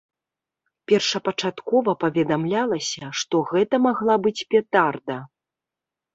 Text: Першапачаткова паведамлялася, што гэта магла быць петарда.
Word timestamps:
Першапачаткова 0.91 1.95
паведамлялася, 2.05 3.05
што 3.21 3.35
гэта 3.51 3.75
магла 3.85 4.19
быць 4.27 4.35
петарда. 4.57 5.17